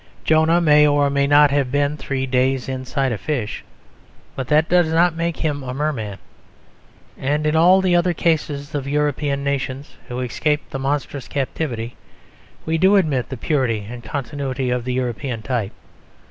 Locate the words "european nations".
8.87-9.97